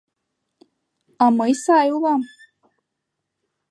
[1.23, 2.21] А мый сай улам.